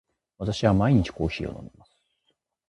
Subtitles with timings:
[0.39, 1.91] 私は毎日コーヒーを飲みます。